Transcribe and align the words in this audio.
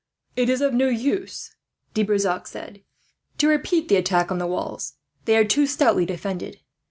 "It 0.35 0.49
is 0.49 0.61
of 0.61 0.73
no 0.73 0.89
use," 0.89 1.55
De 1.93 2.01
Brissac 2.03 2.47
said, 2.47 2.81
"to 3.37 3.47
repeat 3.47 3.87
the 3.87 3.97
attack 3.97 4.31
on 4.31 4.39
the 4.39 4.47
walls. 4.47 4.93
They 5.25 5.37
are 5.37 5.45
too 5.45 5.67
stoutly 5.67 6.07
defended. 6.07 6.59